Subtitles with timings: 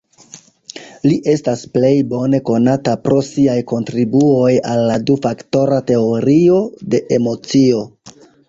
[1.09, 6.59] Li estas plej bone konata pro siaj kontribuoj al la du-faktora teorio
[6.95, 7.85] de emocio.